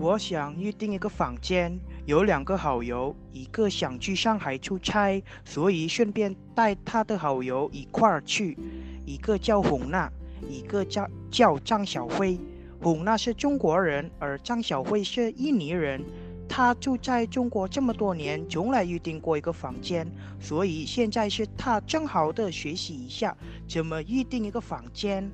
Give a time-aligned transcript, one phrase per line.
[0.00, 8.56] 我想预订一个房间，有两个好友，一个想去上海出差，所以顺便带他的好友一块儿去。
[9.04, 10.08] 一个叫洪娜，
[10.48, 12.38] 一个叫叫张小辉。
[12.80, 16.00] 洪娜是中国人，而张小辉是印尼人。
[16.48, 20.06] 他住在中国这么多年，从来预订过一个房间，
[20.38, 25.28] 所以现在是他正好的学习一下怎么预订一个房间。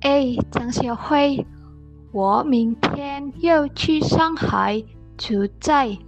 [0.00, 1.44] 哎，张小辉，
[2.12, 4.82] 我明天要去上海
[5.18, 5.98] 出差，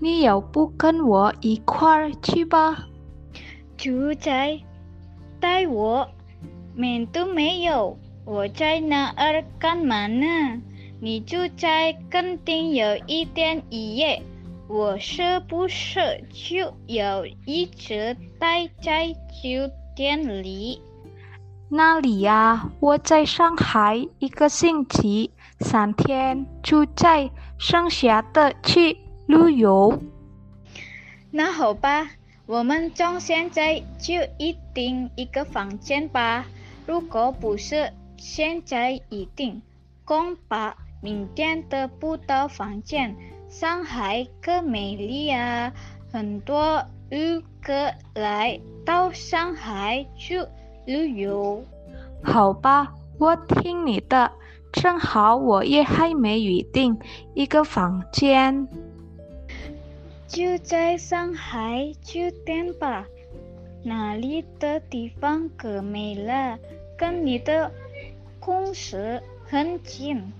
[0.00, 2.86] 你要不跟我一块儿去吧？
[3.76, 4.62] 出差，
[5.38, 6.08] 带我，
[6.74, 10.26] 门都没有，我在那儿干嘛呢？
[11.00, 14.22] 你住在肯定有一天一夜，
[14.68, 20.80] 我是不是就要一直待在酒店里？
[21.68, 27.28] 那里呀，我在上海一个星期，三天出差，
[27.58, 30.00] 剩下的去旅游。
[31.32, 32.08] 那好吧，
[32.46, 36.46] 我们从现在就一定一个房间吧。
[36.86, 39.60] 如果不是现在一定，
[40.04, 43.14] 恐怕明天得不到房间。
[43.48, 45.72] 上海可美丽啊，
[46.12, 50.40] 很多游客来到上海去
[50.86, 51.62] 旅游。
[52.22, 54.32] 好吧，我听你的。
[54.72, 56.98] 正好我也还没预定
[57.34, 58.68] 一个房间。
[60.28, 63.06] 就在上海酒店吧，
[63.82, 66.58] 那里的地方可美了，
[66.98, 67.70] 跟你的
[68.38, 70.30] 公司很近，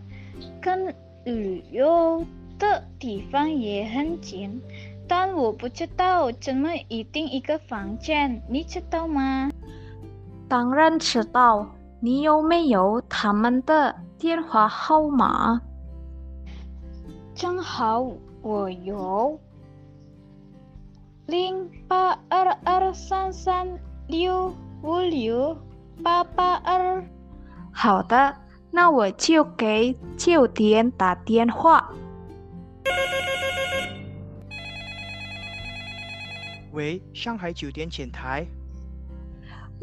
[0.61, 2.27] 跟旅游
[2.59, 4.61] 的地方也很近。
[5.09, 9.51] 但我不知道怎么预定一个房间，你知道吗？
[10.49, 11.67] 当然知道，
[12.01, 15.61] 你有没有他们的电话号码？
[17.35, 18.07] 正好
[18.43, 19.39] 我有
[21.27, 23.67] 零八二二三三
[24.07, 25.57] 六五六
[26.03, 27.05] 八八二。
[27.73, 28.35] 好的，
[28.71, 31.91] 那我就给酒店打电话。
[36.73, 38.47] 喂，上海酒店前台。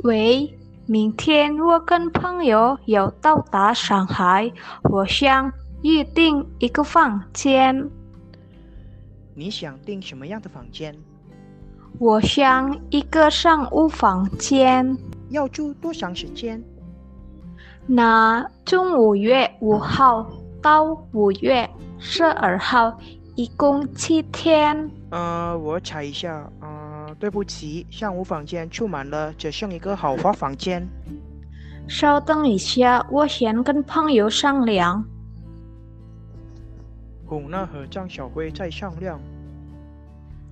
[0.01, 4.51] 喂，明天我跟朋友要到达上海，
[4.83, 7.89] 我想预订一个房间。
[9.35, 10.93] 你想订什么样的房间？
[11.99, 14.97] 我想一个商务房间。
[15.29, 16.61] 要住多长时间？
[17.87, 20.29] 那从五月五号
[20.61, 21.67] 到五月
[21.97, 22.97] 十二号，
[23.35, 24.91] 一共七天。
[25.09, 26.49] 呃，我查一下。
[26.59, 26.72] 呃，
[27.23, 30.85] 对不起，上午房间住满了，只剩一个豪华房间。
[31.87, 35.01] 稍等一下，我先跟朋友商量。
[37.25, 39.17] 洪娜和张小辉在商量。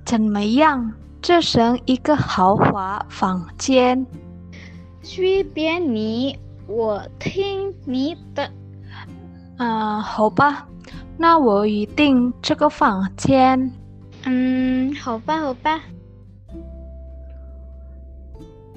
[0.05, 0.93] 怎么样？
[1.21, 4.07] 这剩一个豪华房间。
[5.01, 8.49] 随便你，我听你的。
[9.57, 10.65] 啊、好吧，
[11.17, 13.69] 那我预定这个房间。
[14.23, 15.81] 嗯，好吧，好吧。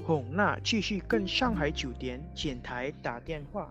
[0.07, 3.69] 洪娜继续跟上海酒店前台打电话。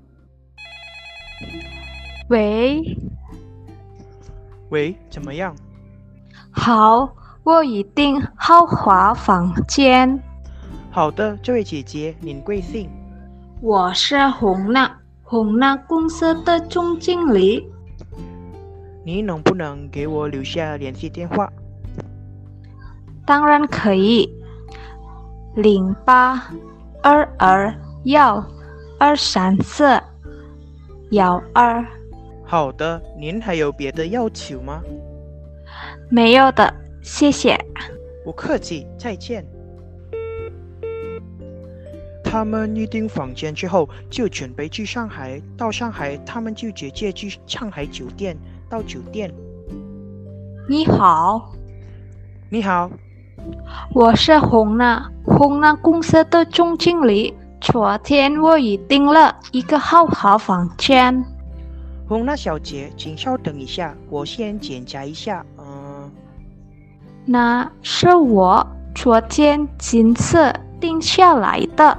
[2.27, 2.81] 喂，
[4.69, 5.55] 喂，怎么样？
[6.49, 10.19] 好，我预定豪华房间。
[10.89, 12.89] 好的，这位姐姐，您贵姓？
[13.61, 17.69] 我是红娜，红娜公司的总经理。
[19.05, 21.51] 你能不能给我留下联系电话？
[23.25, 24.29] 当然可以，
[25.55, 26.49] 零八
[27.03, 27.73] 二二
[28.05, 28.43] 幺
[28.99, 30.01] 二三四
[31.11, 31.85] 幺二。
[32.43, 34.81] 好的，您还有别的要求吗？
[36.09, 37.57] 没有的，谢谢。
[38.25, 39.45] 不客气，再见。
[42.23, 45.39] 他们预订房间之后，就准备去上海。
[45.55, 48.35] 到上海，他们就直接去上海酒店。
[48.67, 49.31] 到酒店，
[50.67, 51.53] 你好，
[52.49, 52.89] 你好，
[53.93, 61.23] 我是红娜，红娜公司的总经理，昨天我已订了一个豪华房间。
[62.07, 65.45] 红娜小姐，请稍等一下，我先检查一下。
[65.57, 66.11] 嗯，
[67.25, 71.97] 那是我昨天金色订下来的。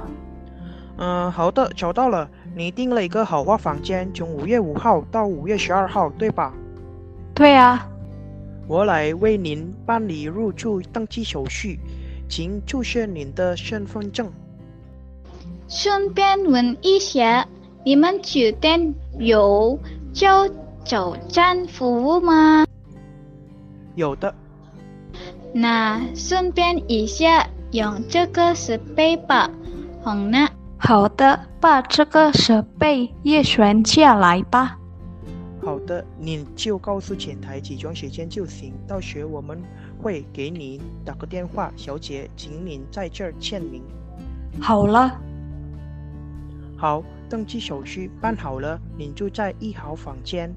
[0.97, 2.27] 嗯，好的，找到了。
[2.55, 6.53] 你订了一个豪华房间，从五月五号到五月十二号，对吧？
[7.33, 7.85] 对啊。
[8.67, 11.79] 我来为您办理入住登记手续，
[12.27, 14.31] 请出示您的身份证。
[15.67, 17.47] 顺便问一下，
[17.83, 19.79] 你们酒店有
[20.13, 20.47] 叫
[20.83, 22.65] 早餐服务吗？
[23.95, 24.33] 有的。
[25.53, 29.49] 那顺便一下，用这个设备吧，
[30.03, 30.47] 好呢。
[30.77, 34.77] 好的，把这个设备也选下来吧。
[35.65, 39.59] 好的，你就告诉前台几装时间就行，到时我们
[39.99, 41.73] 会给你打个电话。
[41.75, 43.81] 小姐，请您在这儿签名。
[44.61, 45.19] 好了。
[46.77, 50.53] 好，登记手续办好了，您就在一号房间。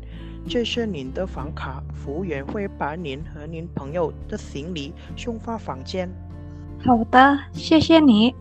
[0.47, 6.07] 这是您的房卡，服务员会把您和您朋友的行李送发房间。
[6.85, 8.35] 好的，谢谢你。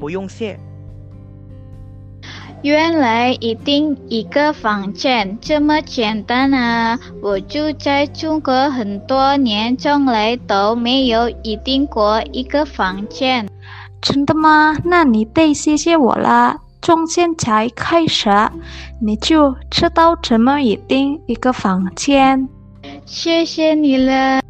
[0.00, 0.58] 不用谢。
[2.62, 6.98] 原来一定一个房间这么简单啊！
[7.22, 13.48] 我住在中国很多年，从来都没有一定过一个房间。
[14.02, 14.76] 真的吗？
[14.84, 16.58] 那你得谢谢我啦！
[16.82, 18.28] 从现在开始，
[19.00, 22.48] 你就知道怎么一定一个房间。
[23.04, 24.40] 谢谢你了。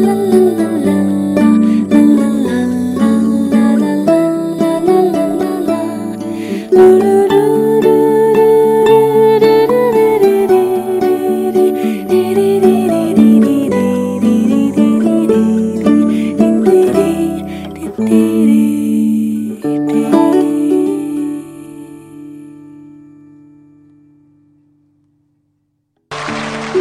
[0.00, 0.47] 啦啦啦。